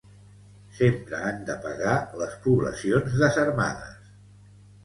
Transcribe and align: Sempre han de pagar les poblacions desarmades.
Sempre 0.77 1.19
han 1.25 1.43
de 1.49 1.57
pagar 1.67 1.93
les 2.23 2.33
poblacions 2.47 3.21
desarmades. 3.21 4.13